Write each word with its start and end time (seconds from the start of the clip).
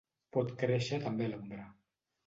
Pot 0.37 0.49
créixer 0.63 1.01
també 1.05 1.29
a 1.31 1.35
l'ombra. 1.35 1.71